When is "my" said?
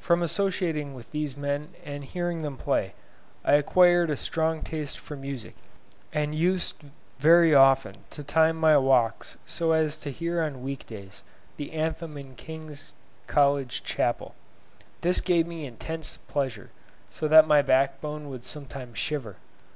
8.56-8.76, 17.46-17.62